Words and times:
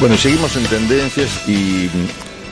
Bueno, 0.00 0.16
seguimos 0.16 0.56
en 0.56 0.64
tendencias 0.66 1.48
y 1.48 1.90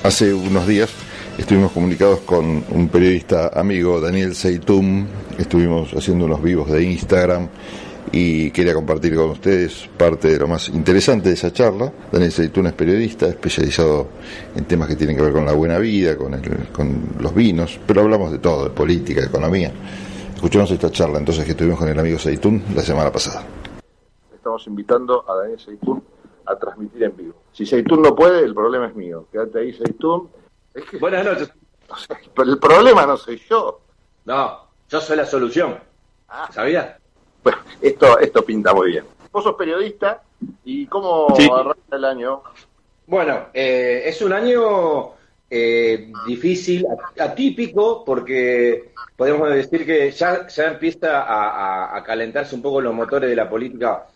hace 0.02 0.34
unos 0.34 0.66
días 0.66 0.90
estuvimos 1.38 1.70
comunicados 1.70 2.18
con 2.22 2.64
un 2.68 2.88
periodista 2.88 3.50
amigo, 3.54 4.00
Daniel 4.00 4.34
Seitum, 4.34 5.06
estuvimos 5.38 5.92
haciendo 5.92 6.24
unos 6.24 6.42
vivos 6.42 6.68
de 6.68 6.82
Instagram 6.82 7.48
y 8.10 8.50
quería 8.50 8.74
compartir 8.74 9.14
con 9.14 9.30
ustedes 9.30 9.88
parte 9.96 10.26
de 10.26 10.40
lo 10.40 10.48
más 10.48 10.68
interesante 10.70 11.28
de 11.28 11.36
esa 11.36 11.52
charla. 11.52 11.92
Daniel 12.10 12.32
Seitún 12.32 12.66
es 12.66 12.72
periodista, 12.72 13.28
especializado 13.28 14.08
en 14.56 14.64
temas 14.64 14.88
que 14.88 14.96
tienen 14.96 15.14
que 15.14 15.22
ver 15.22 15.32
con 15.32 15.44
la 15.44 15.52
buena 15.52 15.78
vida, 15.78 16.16
con, 16.16 16.32
con 16.72 17.10
los 17.20 17.32
vinos, 17.32 17.78
pero 17.86 18.00
hablamos 18.00 18.32
de 18.32 18.38
todo, 18.38 18.64
de 18.64 18.70
política, 18.70 19.20
de 19.20 19.28
economía. 19.28 19.72
Escuchamos 20.34 20.68
esta 20.72 20.90
charla 20.90 21.20
entonces 21.20 21.44
que 21.44 21.54
tuvimos 21.54 21.78
con 21.78 21.88
el 21.88 21.98
amigo 21.98 22.18
Seitún 22.18 22.64
la 22.74 22.82
semana 22.82 23.12
pasada. 23.12 23.46
Estamos 24.34 24.66
invitando 24.66 25.24
a 25.30 25.36
Daniel 25.36 25.60
Seitún 25.60 26.15
a 26.46 26.56
transmitir 26.56 27.04
en 27.04 27.16
vivo. 27.16 27.34
Si 27.52 27.66
Seitún 27.66 28.02
no 28.02 28.14
puede, 28.14 28.44
el 28.44 28.54
problema 28.54 28.86
es 28.86 28.94
mío. 28.94 29.26
Quédate 29.30 29.60
ahí, 29.60 29.72
Seitún. 29.72 30.30
Buenas 31.00 31.24
noches. 31.24 31.52
pero 32.34 32.50
el 32.50 32.58
problema 32.58 33.06
no 33.06 33.16
soy 33.16 33.40
yo. 33.48 33.80
No, 34.24 34.60
yo 34.88 35.00
soy 35.00 35.16
la 35.16 35.26
solución. 35.26 35.78
Ah. 36.28 36.48
¿Sabías? 36.52 36.96
Bueno, 37.42 37.58
esto, 37.80 38.18
esto 38.18 38.44
pinta 38.44 38.74
muy 38.74 38.92
bien. 38.92 39.04
Vos 39.30 39.44
sos 39.44 39.54
periodista 39.54 40.22
y 40.64 40.86
¿cómo 40.86 41.28
arranca 41.54 41.96
el 41.96 42.04
año? 42.04 42.42
Bueno, 43.06 43.46
eh, 43.54 44.02
es 44.06 44.20
un 44.22 44.32
año 44.32 45.12
eh, 45.48 46.10
difícil, 46.26 46.86
atípico, 47.18 48.04
porque 48.04 48.92
podemos 49.16 49.48
decir 49.50 49.86
que 49.86 50.10
ya, 50.10 50.48
ya 50.48 50.68
empieza 50.68 51.22
a, 51.22 51.96
a, 51.96 52.02
calentarse 52.02 52.56
un 52.56 52.62
poco 52.62 52.80
los 52.80 52.92
motores 52.92 53.30
de 53.30 53.36
la 53.36 53.48
política 53.48 54.06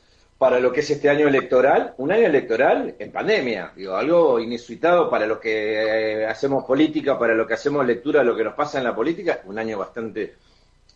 para 0.40 0.58
lo 0.58 0.72
que 0.72 0.80
es 0.80 0.88
este 0.88 1.10
año 1.10 1.28
electoral, 1.28 1.92
un 1.98 2.12
año 2.12 2.24
electoral 2.24 2.94
en 2.98 3.12
pandemia, 3.12 3.72
digo, 3.76 3.94
algo 3.94 4.40
inusuitado 4.40 5.10
para 5.10 5.26
los 5.26 5.38
que 5.38 6.22
eh, 6.22 6.26
hacemos 6.26 6.64
política, 6.64 7.18
para 7.18 7.34
los 7.34 7.46
que 7.46 7.52
hacemos 7.52 7.84
lectura 7.84 8.20
de 8.20 8.24
lo 8.24 8.34
que 8.34 8.44
nos 8.44 8.54
pasa 8.54 8.78
en 8.78 8.84
la 8.84 8.96
política, 8.96 9.42
un 9.44 9.58
año 9.58 9.76
bastante, 9.76 10.36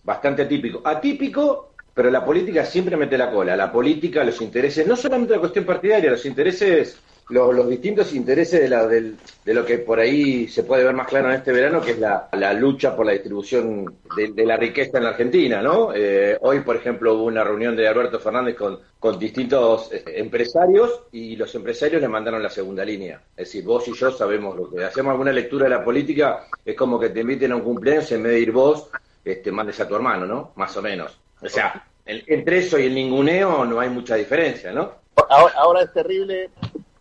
bastante 0.02 0.40
atípico. 0.40 0.80
Atípico, 0.82 1.74
pero 1.92 2.10
la 2.10 2.24
política 2.24 2.64
siempre 2.64 2.96
mete 2.96 3.18
la 3.18 3.30
cola, 3.30 3.54
la 3.54 3.70
política, 3.70 4.24
los 4.24 4.40
intereses, 4.40 4.86
no 4.86 4.96
solamente 4.96 5.34
la 5.34 5.40
cuestión 5.40 5.66
partidaria, 5.66 6.12
los 6.12 6.24
intereses 6.24 6.98
los, 7.30 7.68
distintos 7.68 8.14
intereses 8.14 8.60
de, 8.60 8.68
la, 8.68 8.86
de, 8.86 9.14
lo 9.46 9.64
que 9.64 9.78
por 9.78 9.98
ahí 9.98 10.46
se 10.48 10.62
puede 10.62 10.84
ver 10.84 10.94
más 10.94 11.08
claro 11.08 11.30
en 11.30 11.36
este 11.36 11.52
verano, 11.52 11.80
que 11.80 11.92
es 11.92 11.98
la, 11.98 12.28
lucha 12.54 12.94
por 12.94 13.06
la 13.06 13.12
distribución 13.12 13.96
de, 14.16 14.46
la 14.46 14.56
riqueza 14.56 14.98
en 14.98 15.04
la 15.04 15.10
Argentina, 15.10 15.62
¿no? 15.62 15.94
Eh, 15.94 16.36
hoy, 16.40 16.60
por 16.60 16.76
ejemplo, 16.76 17.14
hubo 17.14 17.24
una 17.24 17.42
reunión 17.42 17.74
de 17.76 17.88
Alberto 17.88 18.20
Fernández 18.20 18.56
con, 18.56 19.18
distintos 19.18 19.92
eh, 19.92 20.02
empresarios 20.16 21.02
y 21.12 21.36
los 21.36 21.54
empresarios 21.54 22.00
le 22.00 22.08
mandaron 22.08 22.42
la 22.42 22.50
segunda 22.50 22.84
línea. 22.84 23.20
Es 23.36 23.48
decir, 23.48 23.64
vos 23.64 23.86
y 23.88 23.94
yo 23.94 24.10
sabemos 24.10 24.56
lo 24.56 24.70
que 24.70 24.84
hacemos 24.84 25.12
alguna 25.12 25.32
lectura 25.32 25.64
de 25.64 25.70
la 25.70 25.84
política, 25.84 26.46
es 26.64 26.74
como 26.74 26.98
que 26.98 27.10
te 27.10 27.20
inviten 27.20 27.52
a 27.52 27.56
un 27.56 27.62
cumpleaños 27.62 28.10
en 28.12 28.22
vez 28.22 28.32
de 28.32 28.40
ir 28.40 28.52
vos, 28.52 28.90
este, 29.24 29.52
mandes 29.52 29.78
a 29.80 29.88
tu 29.88 29.94
hermano, 29.94 30.26
¿no? 30.26 30.52
Más 30.56 30.76
o 30.76 30.82
menos. 30.82 31.18
O 31.40 31.48
sea, 31.48 31.86
entre 32.06 32.58
eso 32.58 32.78
y 32.78 32.86
el 32.86 32.94
ninguneo 32.94 33.64
no 33.64 33.80
hay 33.80 33.88
mucha 33.88 34.16
diferencia, 34.16 34.72
¿no? 34.72 35.04
ahora 35.28 35.82
es 35.82 35.92
terrible 35.92 36.50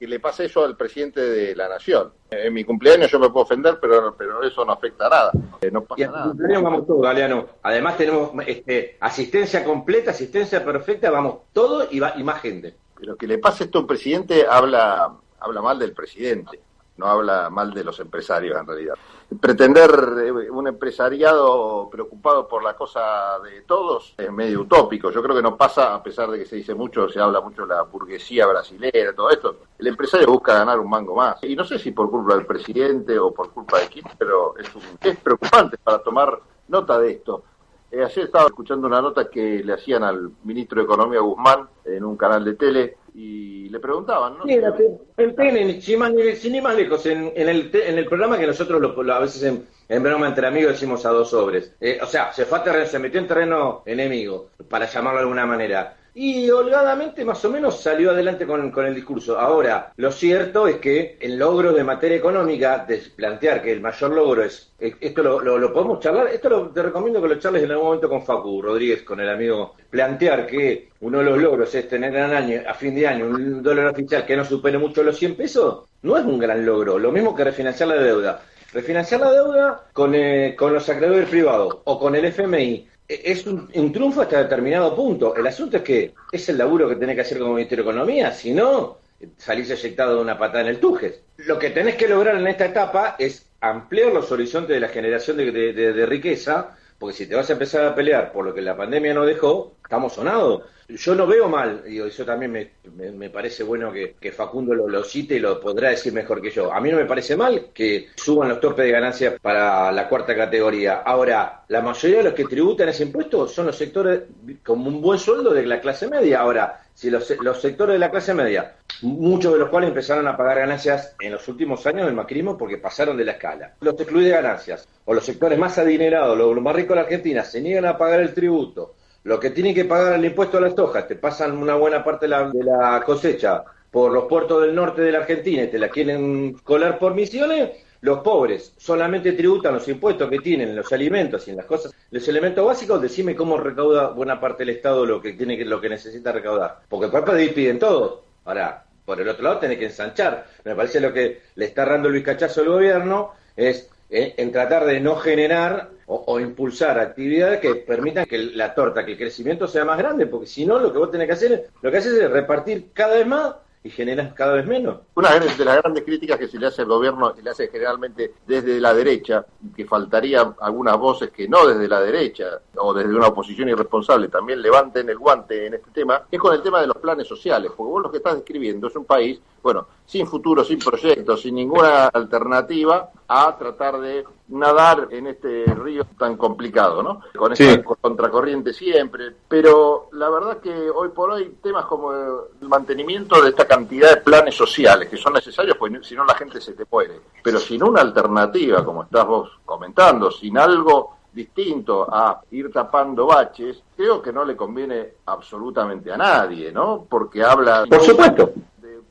que 0.04 0.08
le 0.10 0.20
pase 0.20 0.44
eso 0.44 0.66
al 0.66 0.76
presidente 0.76 1.22
de 1.22 1.56
la 1.56 1.70
nación. 1.70 2.12
En 2.30 2.54
mi 2.54 2.66
cumpleaños 2.66 3.10
yo 3.10 3.20
me 3.20 3.30
puedo 3.30 3.46
ofender, 3.46 3.78
pero, 3.80 4.14
pero 4.18 4.44
eso 4.44 4.66
no 4.66 4.74
afecta 4.74 5.06
a 5.06 5.10
nada. 5.10 5.32
Eh, 5.62 5.72
no 5.72 5.86
pasa 5.86 6.02
y 6.02 6.06
nada. 6.06 6.24
cumpleaños 6.26 6.62
vamos 6.62 6.86
todos, 6.86 7.02
Galeano. 7.04 7.46
Además 7.62 7.96
tenemos 7.96 8.32
este, 8.46 8.98
asistencia 9.00 9.64
completa, 9.64 10.12
asistencia 10.12 10.62
perfecta, 10.66 11.10
vamos 11.10 11.44
todos 11.54 11.88
y, 11.90 12.02
va, 12.02 12.16
y 12.18 12.24
más 12.24 12.42
gente. 12.42 12.76
Pero 13.00 13.16
que 13.16 13.28
le 13.28 13.38
pase 13.38 13.64
esto 13.64 13.78
a 13.78 13.82
un 13.82 13.88
presidente 13.88 14.46
habla, 14.46 15.10
habla 15.40 15.62
mal 15.62 15.80
del 15.80 15.94
presidente 15.94 16.60
no 16.98 17.08
habla 17.08 17.50
mal 17.50 17.74
de 17.74 17.84
los 17.84 18.00
empresarios 18.00 18.60
en 18.60 18.68
realidad. 18.68 18.96
Pretender 19.40 19.90
eh, 20.24 20.32
un 20.32 20.68
empresariado 20.68 21.90
preocupado 21.92 22.48
por 22.48 22.64
la 22.64 22.76
cosa 22.76 23.40
de 23.44 23.62
todos 23.62 24.14
es 24.18 24.32
medio 24.32 24.62
utópico. 24.62 25.10
Yo 25.10 25.24
creo 25.24 25.36
que 25.36 25.42
no 25.42 25.58
pasa, 25.58 25.96
a 25.96 26.04
pesar 26.04 26.30
de 26.30 26.40
que 26.40 26.46
se 26.46 26.58
dice 26.58 26.76
mucho, 26.76 27.10
se 27.10 27.20
habla 27.20 27.42
mucho 27.42 27.64
de 27.64 27.74
la 27.74 27.82
burguesía 27.84 28.46
brasilera, 28.46 29.14
todo 29.14 29.32
esto. 29.32 29.58
El 29.80 29.88
empresario 29.88 30.28
busca 30.28 30.54
ganar 30.54 30.80
un 30.80 30.90
mango 30.90 31.16
más. 31.16 31.44
Y 31.44 31.56
no 31.56 31.64
sé 31.64 31.80
si 31.80 31.92
por 31.92 32.12
culpa 32.12 32.36
del 32.36 32.46
presidente 32.46 33.18
o 33.18 33.34
por 33.34 33.52
culpa 33.52 33.80
de 33.80 33.88
quién, 33.88 34.06
pero 34.18 34.56
es, 34.58 34.70
es 35.02 35.18
preocupante 35.18 35.78
para 35.78 36.00
tomar 36.00 36.40
nota 36.68 37.00
de 37.00 37.12
esto. 37.12 37.44
Eh, 37.92 38.04
ayer 38.04 38.26
estaba 38.26 38.46
escuchando 38.46 38.88
una 38.88 39.02
nota 39.02 39.30
que 39.30 39.64
le 39.64 39.74
hacían 39.74 40.04
al 40.04 40.32
ministro 40.44 40.80
de 40.80 40.86
Economía 40.86 41.20
Guzmán 41.20 41.68
en 41.86 42.04
un 42.04 42.18
canal 42.18 42.44
de 42.44 42.56
tele 42.56 42.98
y 43.14 43.70
le 43.70 43.80
preguntaban, 43.80 44.38
¿no? 44.38 44.46
Mira, 44.46 44.74
en 45.18 45.36
PN, 45.36 45.82
sin, 45.82 46.00
más, 46.00 46.12
sin 46.38 46.64
más 46.64 46.76
lejos, 46.76 47.06
en, 47.06 47.32
en, 47.36 47.50
el, 47.50 47.70
en 47.74 47.98
el 47.98 48.06
programa 48.06 48.38
que 48.38 48.48
nosotros 48.48 48.82
lo, 48.82 49.14
a 49.14 49.20
veces 49.20 49.44
en, 49.44 49.66
en 49.88 50.04
broma 50.04 50.28
entre 50.28 50.48
amigos 50.48 50.74
decimos 50.74 51.06
a 51.06 51.10
dos 51.10 51.30
sobres. 51.30 51.76
Eh, 51.80 52.00
o 52.02 52.06
sea, 52.06 52.34
se, 52.34 52.46
fue 52.46 52.60
a 52.60 52.86
se 52.86 53.00
metió 53.00 53.20
en 53.20 53.28
terreno 53.28 53.84
enemigo, 53.86 54.50
para 54.68 54.88
llamarlo 54.88 55.20
de 55.20 55.24
alguna 55.24 55.46
manera 55.46 55.98
y 56.16 56.50
holgadamente 56.50 57.26
más 57.26 57.44
o 57.46 57.50
menos 57.50 57.82
salió 57.82 58.12
adelante 58.12 58.46
con, 58.46 58.70
con, 58.72 58.86
el 58.86 58.94
discurso. 58.94 59.40
Ahora, 59.40 59.92
lo 59.98 60.12
cierto 60.12 60.68
es 60.68 60.78
que 60.78 61.18
el 61.20 61.38
logro 61.38 61.74
de 61.74 61.84
materia 61.84 62.18
económica, 62.18 62.86
de 62.88 63.02
plantear 63.16 63.62
que 63.62 63.72
el 63.72 63.82
mayor 63.82 64.12
logro 64.12 64.44
es, 64.44 64.72
esto 64.80 65.24
lo, 65.24 65.40
lo, 65.40 65.74
podemos 65.74 66.00
charlar, 66.00 66.28
esto 66.28 66.50
lo, 66.50 66.70
te 66.70 66.84
recomiendo 66.84 67.22
que 67.22 67.30
lo 67.30 67.40
charles 67.40 67.64
en 67.64 67.72
algún 67.72 67.88
momento 67.88 68.10
con 68.10 68.24
Facu 68.24 68.62
Rodríguez, 68.62 69.02
con 69.02 69.20
el 69.20 69.30
amigo, 69.30 69.76
plantear 69.90 70.46
que 70.46 70.90
uno 71.02 71.20
de 71.20 71.26
los 71.26 71.42
logros 71.42 71.74
es 71.74 71.90
tener 71.90 72.16
en 72.16 72.34
año, 72.34 72.62
a 72.68 72.74
fin 72.76 72.94
de 72.94 73.08
año 73.08 73.26
un 73.26 73.64
dólar 73.64 73.88
oficial 73.88 74.26
que 74.26 74.38
no 74.38 74.46
supere 74.46 74.78
mucho 74.78 75.02
los 75.02 75.18
100 75.18 75.36
pesos, 75.36 75.86
no 76.04 76.18
es 76.18 76.26
un 76.26 76.38
gran 76.38 76.64
logro, 76.66 77.00
lo 77.00 77.12
mismo 77.12 77.36
que 77.36 77.44
refinanciar 77.44 77.90
la 77.90 77.96
deuda. 77.96 78.42
Refinanciar 78.72 79.22
la 79.22 79.32
deuda 79.32 79.84
con, 79.94 80.16
eh, 80.16 80.56
con 80.58 80.74
los 80.74 80.90
acreedores 80.90 81.30
privados 81.30 81.78
o 81.84 82.00
con 82.00 82.16
el 82.16 82.26
FMI 82.26 82.88
es 83.08 83.46
un, 83.46 83.92
triunfo 83.92 84.22
hasta 84.22 84.44
determinado 84.44 84.96
punto. 84.96 85.36
El 85.36 85.48
asunto 85.48 85.78
es 85.78 85.84
que 85.84 86.14
es 86.32 86.50
el 86.50 86.58
laburo 86.58 86.88
que 86.90 86.96
tenés 86.96 87.16
que 87.16 87.22
hacer 87.22 87.40
como 87.40 87.54
Ministerio 87.54 87.84
de 87.84 87.92
Economía, 87.92 88.32
si 88.32 88.54
no, 88.54 88.98
salís 89.38 89.70
eyectado 89.70 90.16
de 90.16 90.22
una 90.22 90.38
patada 90.38 90.62
en 90.62 90.68
el 90.68 90.80
tujes. 90.80 91.22
Lo 91.38 91.60
que 91.60 91.70
tenés 91.70 91.96
que 91.96 92.08
lograr 92.08 92.36
en 92.36 92.48
esta 92.48 92.66
etapa 92.66 93.16
es 93.20 93.50
ampliar 93.62 94.12
los 94.12 94.32
horizontes 94.32 94.76
de 94.76 94.80
la 94.80 94.90
generación 94.90 95.38
de 95.38 96.06
riqueza 96.06 96.78
porque 97.04 97.18
si 97.18 97.26
te 97.28 97.36
vas 97.36 97.50
a 97.50 97.54
empezar 97.54 97.84
a 97.84 97.94
pelear 97.94 98.32
por 98.32 98.46
lo 98.46 98.54
que 98.54 98.62
la 98.62 98.78
pandemia 98.78 99.14
no 99.14 99.26
dejó, 99.26 99.76
estamos 99.84 100.14
sonados. 100.14 100.62
Yo 100.88 101.14
no 101.14 101.28
veo 101.28 101.50
mal, 101.50 101.84
y 101.86 102.00
eso 102.00 102.24
también 102.24 102.54
me, 102.54 103.30
parece 103.30 103.64
bueno 103.64 103.92
que, 103.92 104.32
Facundo 104.32 104.74
lo, 104.74 104.88
lo, 104.88 105.04
cite 105.04 105.36
y 105.36 105.40
lo 105.40 105.60
podrá 105.60 105.90
decir 105.90 106.14
mejor 106.14 106.42
que 106.42 106.50
yo. 106.50 106.72
A 106.72 106.80
mí 106.80 106.90
no 106.90 106.96
me 106.96 107.04
parece 107.04 107.36
mal 107.36 107.72
que 107.74 108.08
suban 108.16 108.48
los 108.48 108.62
topes 108.62 108.86
de 108.86 108.92
ganancias 108.92 109.34
para 109.42 109.92
la 109.92 110.08
cuarta 110.08 110.34
categoría. 110.34 111.02
Ahora, 111.02 111.66
la 111.68 111.82
mayoría 111.82 112.20
de 112.20 112.24
los 112.24 112.34
que 112.36 112.46
tributan 112.46 112.88
ese 112.88 113.04
impuesto 113.04 113.50
son 113.50 113.66
los 113.66 113.76
sectores 113.76 114.22
con 114.64 114.80
un 114.88 115.02
buen 115.02 115.20
sueldo 115.20 115.54
de 115.54 115.66
la 115.66 115.82
clase 115.82 116.08
media. 116.08 116.40
Ahora, 116.40 116.83
si 117.04 117.10
los, 117.10 117.30
los, 117.42 117.60
sectores 117.60 117.96
de 117.96 118.00
la 118.00 118.10
clase 118.10 118.34
media, 118.34 118.76
muchos 119.02 119.52
de 119.52 119.60
los 119.60 119.68
cuales 119.68 119.90
empezaron 119.90 120.26
a 120.26 120.38
pagar 120.38 120.60
ganancias 120.60 121.18
en 121.20 121.34
los 121.34 121.46
últimos 121.50 121.86
años 121.86 122.06
del 122.06 122.16
macrismo 122.16 122.58
porque 122.58 122.78
pasaron 122.78 123.18
de 123.18 123.26
la 123.26 123.34
escala, 123.34 123.74
los 123.82 124.00
excluye 124.00 124.28
de 124.28 124.32
ganancias, 124.32 124.88
o 125.04 125.14
los 125.14 125.26
sectores 125.26 125.60
más 125.60 125.78
adinerados, 125.78 126.38
los, 126.38 126.56
más 126.62 126.74
ricos 126.74 126.92
de 126.92 126.96
la 126.96 127.02
Argentina, 127.02 127.44
se 127.44 127.60
niegan 127.60 127.86
a 127.86 127.98
pagar 127.98 128.22
el 128.22 128.34
tributo, 128.34 128.96
lo 129.26 129.38
que 129.38 129.50
tienen 129.50 129.76
que 129.76 129.84
pagar 129.84 130.14
el 130.14 130.24
impuesto 130.24 130.60
a 130.60 130.62
las 130.62 130.80
hojas, 130.80 131.06
te 131.06 131.18
pasan 131.18 131.58
una 131.58 131.76
buena 131.76 132.06
parte 132.06 132.26
de 132.26 132.30
la, 132.30 132.50
de 132.50 132.64
la 132.64 133.04
cosecha 133.06 133.66
por 133.92 134.14
los 134.14 134.24
puertos 134.24 134.62
del 134.62 134.74
norte 134.74 135.02
de 135.02 135.12
la 135.12 135.18
Argentina 135.18 135.64
y 135.64 135.68
te 135.68 135.80
la 135.80 135.90
quieren 135.90 136.54
colar 136.64 137.00
por 137.00 137.16
misiones, 137.16 137.72
los 138.04 138.20
pobres 138.20 138.74
solamente 138.78 139.32
tributan 139.32 139.74
los 139.74 139.88
impuestos 139.88 140.30
que 140.30 140.40
tienen 140.40 140.70
en 140.70 140.76
los 140.76 140.92
alimentos 140.92 141.48
y 141.48 141.52
en 141.52 141.58
las 141.58 141.66
cosas, 141.66 141.94
los 142.12 142.28
elementos 142.28 142.66
básicos, 142.66 143.02
decime 143.02 143.34
cómo 143.34 143.56
recauda 143.56 144.10
buena 144.10 144.42
parte 144.42 144.66
del 144.66 144.76
Estado 144.76 145.06
lo 145.06 145.22
que 145.22 145.32
tiene 145.34 145.64
lo 145.64 145.80
que 145.80 145.88
necesita 145.88 146.34
recaudar. 146.34 146.82
Porque 146.90 147.08
para 147.08 147.24
pedir 147.24 147.54
piden 147.54 147.80
todo. 147.80 148.26
Ahora, 148.44 148.84
por 149.06 149.22
el 149.22 149.30
otro 149.30 149.44
lado 149.44 149.60
tenés 149.60 149.78
que 149.78 149.86
ensanchar. 149.86 150.46
Me 150.66 150.76
parece 150.76 151.00
lo 151.00 151.14
que 151.14 151.44
le 151.56 151.66
está 151.66 151.86
dando 151.86 152.10
Luis 152.10 152.26
Cachazo 152.26 152.60
al 152.60 152.68
gobierno 152.68 153.32
es 153.56 153.90
eh, 154.10 154.34
en 154.36 154.52
tratar 154.52 154.84
de 154.84 155.00
no 155.00 155.16
generar 155.16 155.90
o, 156.06 156.26
o, 156.28 156.40
impulsar 156.42 157.00
actividades 157.00 157.62
que 157.62 157.76
permitan 157.76 158.26
que 158.26 158.38
la 158.38 158.76
torta, 158.76 159.06
que 159.06 159.14
el 159.14 159.18
crecimiento 159.18 159.66
sea 159.66 159.86
más 159.86 159.98
grande, 159.98 160.26
porque 160.26 160.48
si 160.48 160.66
no, 160.66 160.78
lo 160.78 160.92
que 160.92 161.00
vos 161.00 161.10
tenés 161.10 161.28
que 161.28 161.34
hacer, 161.34 161.70
lo 161.82 161.90
que 161.90 161.98
haces 161.98 162.14
es 162.16 162.30
repartir 162.30 162.88
cada 162.94 163.16
vez 163.16 163.26
más 163.26 163.56
y 163.84 163.90
generas 163.90 164.34
cada 164.34 164.54
vez 164.54 164.66
menos. 164.66 165.00
Una 165.16 165.38
de 165.38 165.66
las 165.66 165.78
grandes 165.78 166.04
críticas 166.04 166.38
que 166.38 166.48
se 166.48 166.58
le 166.58 166.68
hace 166.68 166.84
al 166.84 166.88
gobierno, 166.88 167.36
se 167.36 167.42
le 167.42 167.50
hace 167.50 167.68
generalmente 167.68 168.34
desde 168.48 168.80
la 168.80 168.94
derecha, 168.94 169.46
que 169.76 169.86
faltaría 169.86 170.54
algunas 170.62 170.98
voces 170.98 171.32
que 171.32 171.48
no 171.48 171.68
desde 171.68 171.88
la 171.88 172.00
derecha 172.00 172.62
o 172.76 172.94
desde 172.94 173.14
una 173.14 173.28
oposición 173.28 173.70
irresponsable 173.70 174.30
también 174.30 174.62
levanten 174.62 175.10
el 175.10 175.18
guante 175.18 175.68
en 175.68 175.76
este 175.76 175.92
tema, 175.92 176.24
es 176.32 176.40
con 176.40 176.54
el 176.54 176.62
tema 176.62 176.80
de 176.82 176.88
los 176.88 176.98
planes 176.98 177.28
sociales, 177.28 177.72
porque 177.76 177.92
vos 177.92 178.04
lo 178.04 178.12
que 178.12 178.18
estás 178.18 178.36
describiendo 178.36 178.88
es 178.88 178.96
un 178.96 179.06
país, 179.06 179.40
bueno, 179.62 179.88
sin 180.06 180.28
futuro, 180.28 180.64
sin 180.64 180.80
proyectos, 180.80 181.42
sin 181.42 181.56
ninguna 181.56 182.08
alternativa 182.08 183.10
a 183.28 183.56
tratar 183.58 184.00
de 184.00 184.24
nadar 184.50 185.08
en 185.12 185.28
este 185.28 185.66
río 185.66 186.06
tan 186.18 186.38
complicado, 186.38 187.02
¿no? 187.02 187.22
Con 187.36 187.54
esta 187.54 187.82
contracorriente 187.84 188.74
siempre. 188.74 189.34
Pero 189.48 190.10
la 190.12 190.30
verdad 190.30 190.60
que 190.60 190.72
hoy 190.90 191.10
por 191.10 191.32
hoy 191.32 191.58
temas 191.62 191.86
como 191.86 192.12
el 192.14 192.68
mantenimiento 192.68 193.42
de 193.42 193.50
esta 193.50 193.66
cantidad 193.66 194.10
de 194.10 194.22
planes 194.22 194.56
sociales 194.56 195.10
que 195.10 195.18
son 195.18 195.34
necesarios, 195.34 195.78
pues 195.78 195.92
si 196.06 196.16
no 196.16 196.26
la 196.26 196.36
gente 196.36 196.62
se 196.62 196.74
te 196.74 196.86
muere. 196.92 197.20
Pero 197.42 197.60
sin 197.60 197.84
una 197.84 198.02
alternativa, 198.02 198.84
como 198.86 199.04
estás 199.04 199.26
vos 199.26 199.50
comentando, 199.66 200.30
sin 200.30 200.58
algo 200.58 201.18
distinto 201.32 202.08
a 202.14 202.40
ir 202.52 202.72
tapando 202.72 203.26
baches, 203.26 203.82
creo 203.96 204.22
que 204.22 204.32
no 204.32 204.46
le 204.46 204.56
conviene 204.56 205.14
absolutamente 205.26 206.12
a 206.12 206.18
nadie, 206.18 206.72
¿no? 206.72 207.08
Porque 207.10 207.44
habla... 207.44 207.86
Por 207.90 208.02
supuesto 208.02 208.52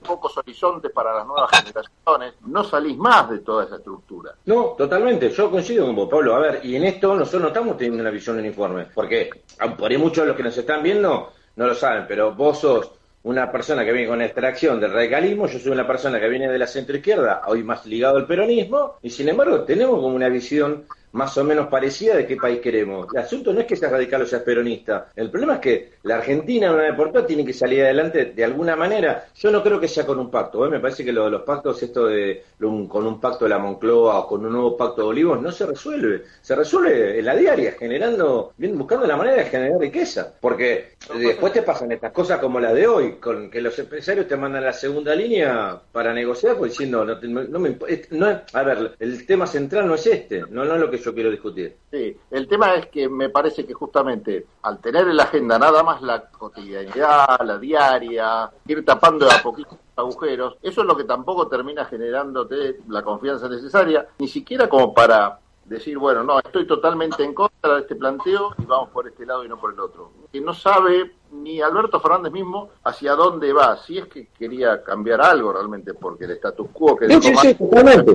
pocos 0.03 0.37
horizontes 0.37 0.91
para 0.93 1.15
las 1.15 1.27
nuevas 1.27 1.51
generaciones, 1.51 2.35
no 2.47 2.65
salís 2.65 2.97
más 2.97 3.31
de 3.31 3.39
toda 3.39 3.65
esa 3.65 3.77
estructura. 3.77 4.35
No, 4.47 4.75
totalmente, 4.77 5.31
yo 5.31 5.51
coincido 5.51 5.87
con 5.87 5.97
vos, 5.97 6.09
Pablo. 6.11 6.35
A 6.35 6.41
ver, 6.41 6.61
y 6.65 6.77
en 6.77 6.85
esto 6.85 7.15
nosotros 7.15 7.43
no 7.43 7.49
estamos 7.49 7.77
teniendo 7.77 8.03
una 8.03 8.11
visión 8.11 8.39
uniforme, 8.39 8.87
porque 8.95 9.31
por 9.79 9.91
ahí 9.91 9.99
muchos 9.99 10.25
de 10.25 10.29
los 10.29 10.37
que 10.37 10.43
nos 10.43 10.57
están 10.57 10.83
viendo 10.83 11.33
no 11.57 11.67
lo 11.67 11.75
saben, 11.75 12.07
pero 12.07 12.35
vos 12.35 12.59
sos 12.59 12.91
una 13.25 13.53
persona 13.53 13.85
que 13.85 13.93
viene 13.93 14.09
con 14.09 14.21
extracción 14.21 14.81
del 14.81 14.93
radicalismo, 14.93 15.47
yo 15.47 15.59
soy 15.59 15.71
una 15.71 15.87
persona 15.87 16.19
que 16.19 16.29
viene 16.29 16.49
de 16.49 16.59
la 16.59 16.67
centroizquierda, 16.67 17.43
hoy 17.47 17.63
más 17.63 17.87
ligado 17.87 18.17
al 18.17 18.27
peronismo, 18.27 18.97
y 19.01 19.11
sin 19.11 19.29
embargo 19.29 19.63
tenemos 19.63 19.97
como 19.97 20.17
una 20.17 20.29
visión 20.29 20.87
más 21.13 21.37
o 21.39 21.45
menos 21.45 21.69
parecida 21.69 22.17
de 22.17 22.27
qué 22.27 22.37
país 22.37 22.61
queremos. 22.61 23.07
El 23.13 23.21
asunto 23.21 23.53
no 23.53 23.61
es 23.61 23.67
que 23.67 23.77
sea 23.77 23.91
radical 23.91 24.23
o 24.23 24.27
sea 24.27 24.45
peronista. 24.45 25.09
El 25.15 25.31
problema 25.31 25.55
es 25.55 25.61
que 25.61 25.93
la 26.03 26.17
Argentina, 26.17 26.73
una 26.73 26.83
vez 26.83 26.95
por 26.95 27.13
todas, 27.13 27.27
tiene 27.27 27.45
que 27.45 27.53
salir 27.53 27.83
adelante 27.83 28.27
de 28.27 28.45
alguna 28.45 28.77
manera. 28.77 29.27
Yo 29.37 29.51
no 29.51 29.63
creo 29.63 29.79
que 29.79 29.89
sea 29.89 30.07
con 30.07 30.19
un 30.19 30.31
pacto. 30.31 30.67
¿eh? 30.67 30.71
Me 30.71 30.81
parece 30.81 31.05
que 31.05 31.13
lo 31.13 31.25
de 31.25 31.31
los 31.31 31.43
pactos, 31.43 31.83
esto 31.83 32.07
de 32.07 32.45
con 32.89 33.07
un 33.07 33.21
pacto 33.21 33.45
de 33.45 33.51
la 33.51 33.59
Moncloa 33.59 34.21
o 34.21 34.27
con 34.27 34.45
un 34.45 34.53
nuevo 34.53 34.77
pacto 34.77 35.03
de 35.03 35.09
Olivos, 35.09 35.41
no 35.41 35.51
se 35.51 35.67
resuelve. 35.67 36.23
Se 36.41 36.55
resuelve 36.55 37.19
en 37.19 37.25
la 37.25 37.37
diaria, 37.37 37.73
generando, 37.73 38.53
bien, 38.57 38.77
buscando 38.79 39.07
la 39.07 39.17
manera 39.17 39.39
de 39.39 39.51
generar 39.51 39.79
riqueza. 39.79 40.33
Porque 40.41 40.95
después 41.19 41.53
te 41.53 41.63
pasan 41.63 41.93
estas 41.93 42.13
cosas 42.13 42.39
como 42.39 42.61
la 42.61 42.73
de 42.73 42.87
hoy, 42.87 43.13
con 43.17 43.51
que 43.51 43.61
los 43.61 43.79
empresarios 43.79 44.27
te 44.27 44.37
mandan 44.37 44.65
la 44.65 44.73
segunda 44.73 45.15
línea 45.15 45.81
para 45.93 46.13
negociar, 46.13 46.57
pues 46.57 46.73
diciendo, 46.73 47.05
no, 47.05 47.21
no 47.21 47.59
me, 47.59 47.77
no, 48.11 48.41
a 48.53 48.63
ver, 48.63 48.93
el 48.99 49.27
tema 49.27 49.47
central 49.47 49.87
no 49.87 49.95
es 49.95 50.07
este, 50.07 50.43
no, 50.51 50.65
no 50.65 50.75
es 50.75 50.81
lo 50.81 50.91
que 50.91 50.99
yo 51.03 51.15
quiero 51.15 51.31
discutir. 51.31 51.77
Sí, 51.91 52.17
el 52.31 52.49
tema 52.49 52.75
es 52.75 52.87
que 52.87 53.09
me 53.09 53.29
parece 53.29 53.67
que 53.67 53.75
justamente 53.75 54.47
al 54.63 54.79
tener 54.81 55.09
en 55.09 55.17
la 55.17 55.25
agenda 55.25 55.59
nada 55.59 55.83
más 55.83 56.03
la 56.03 56.29
cotidianidad, 56.31 57.41
la 57.45 57.59
diaria, 57.59 58.51
ir 58.67 58.85
tapando 58.85 59.31
a 59.31 59.43
poquitos 59.43 59.79
agujeros, 59.97 60.57
eso 60.63 60.81
es 60.81 60.87
lo 60.87 60.97
que 60.97 61.05
tampoco 61.05 61.49
termina 61.49 61.85
generándote 61.85 62.79
la 62.89 63.03
confianza 63.03 63.49
necesaria, 63.49 64.07
ni 64.19 64.29
siquiera 64.29 64.69
como 64.69 64.95
para 64.95 65.39
decir, 65.65 65.99
bueno, 65.99 66.23
no, 66.23 66.39
estoy 66.39 66.67
totalmente 66.67 67.23
en 67.23 67.35
contra 67.35 67.75
de 67.75 67.81
este 67.83 67.95
planteo 67.95 68.55
y 68.59 68.65
vamos 68.65 68.91
por 68.91 69.07
este 69.07 69.25
lado 69.25 69.45
y 69.45 69.49
no 69.49 69.59
por 69.59 69.73
el 69.73 69.81
otro. 69.81 70.13
Que 70.33 70.41
no 70.41 70.55
sabe 70.55 71.13
ni 71.31 71.61
Alberto 71.61 72.01
Fernández 72.01 72.33
mismo 72.33 72.71
hacia 72.85 73.15
dónde 73.15 73.53
va, 73.53 73.77
si 73.77 73.99
es 73.99 74.07
que 74.07 74.29
quería 74.29 74.83
cambiar 74.83 75.21
algo 75.21 75.53
realmente, 75.53 75.95
porque 75.95 76.25
el 76.25 76.33
status 76.33 76.69
quo 76.73 76.97
que... 76.97 77.09
Sí, 77.21 77.35
sí, 77.37 77.55
totalmente. 77.55 78.13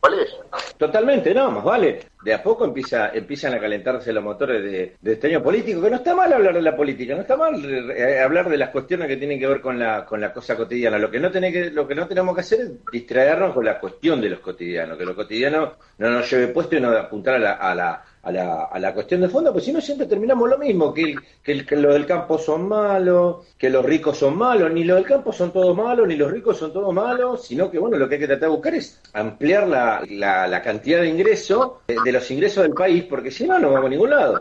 ¿Cuál 0.00 0.14
es? 0.14 0.36
Totalmente, 0.78 1.34
no, 1.34 1.50
más 1.50 1.64
vale. 1.64 1.98
De 2.22 2.32
a 2.32 2.40
poco 2.40 2.64
empieza, 2.64 3.10
empiezan 3.10 3.54
a 3.54 3.60
calentarse 3.60 4.12
los 4.12 4.22
motores 4.22 4.62
de, 4.62 5.12
este 5.12 5.26
año 5.26 5.42
político, 5.42 5.82
que 5.82 5.90
no 5.90 5.96
está 5.96 6.14
mal 6.14 6.32
hablar 6.32 6.54
de 6.54 6.62
la 6.62 6.76
política, 6.76 7.14
no 7.14 7.22
está 7.22 7.36
mal 7.36 7.54
eh, 7.90 8.20
hablar 8.20 8.48
de 8.48 8.56
las 8.56 8.70
cuestiones 8.70 9.08
que 9.08 9.16
tienen 9.16 9.40
que 9.40 9.46
ver 9.48 9.60
con 9.60 9.76
la, 9.76 10.04
con 10.04 10.20
la 10.20 10.32
cosa 10.32 10.56
cotidiana. 10.56 10.98
Lo 10.98 11.10
que, 11.10 11.18
no 11.18 11.32
tiene 11.32 11.52
que, 11.52 11.70
lo 11.70 11.86
que 11.86 11.96
no 11.96 12.06
tenemos 12.06 12.32
que 12.34 12.42
hacer 12.42 12.60
es 12.60 12.70
distraernos 12.92 13.54
con 13.54 13.64
la 13.64 13.80
cuestión 13.80 14.20
de 14.20 14.30
los 14.30 14.38
cotidianos, 14.38 14.96
que 14.96 15.04
lo 15.04 15.16
cotidiano 15.16 15.74
no 15.98 16.10
nos 16.10 16.30
lleve 16.30 16.48
puesto 16.48 16.76
y 16.76 16.80
no 16.80 16.90
apuntar 16.90 17.34
a 17.34 17.38
la, 17.38 17.52
a 17.52 17.74
la 17.74 18.04
a 18.28 18.32
la, 18.32 18.64
a 18.64 18.78
la 18.78 18.92
cuestión 18.92 19.22
de 19.22 19.28
fondo, 19.30 19.52
pues 19.52 19.64
si 19.64 19.72
no 19.72 19.80
siempre 19.80 20.06
terminamos 20.06 20.48
lo 20.50 20.58
mismo, 20.58 20.92
que, 20.92 21.14
el, 21.46 21.66
que, 21.66 21.76
los 21.76 21.94
del 21.94 22.04
campo 22.04 22.38
son 22.38 22.68
malos, 22.68 23.46
que 23.56 23.70
los 23.70 23.82
ricos 23.82 24.18
son 24.18 24.36
malos, 24.36 24.70
ni 24.70 24.84
los 24.84 24.96
del 24.96 25.06
campo 25.06 25.32
son 25.32 25.50
todos 25.50 25.74
malos, 25.74 26.06
ni 26.06 26.14
los 26.14 26.30
ricos 26.30 26.58
son 26.58 26.70
todos 26.70 26.92
malos, 26.92 27.46
sino 27.46 27.70
que 27.70 27.78
bueno, 27.78 27.96
lo 27.96 28.06
que 28.06 28.16
hay 28.16 28.20
que 28.20 28.26
tratar 28.26 28.50
de 28.50 28.54
buscar 28.54 28.74
es 28.74 29.00
ampliar 29.14 29.66
la, 29.66 30.02
la, 30.10 30.62
cantidad 30.62 31.00
de 31.00 31.08
ingresos, 31.08 31.72
de, 31.86 32.12
los 32.12 32.30
ingresos 32.30 32.64
del 32.64 32.74
país, 32.74 33.04
porque 33.04 33.30
si 33.30 33.46
no, 33.46 33.58
no 33.58 33.70
vamos 33.70 33.86
a 33.86 33.90
ningún 33.90 34.10
lado. 34.10 34.36